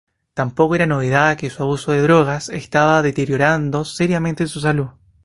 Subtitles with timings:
[0.33, 4.87] Tampoco era novedad que su abuso de drogas estaba deteriorando seriamente su salud.